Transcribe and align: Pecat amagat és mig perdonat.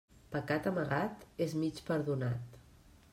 Pecat 0.35 0.69
amagat 0.71 1.27
és 1.47 1.53
mig 1.65 1.83
perdonat. 1.91 2.57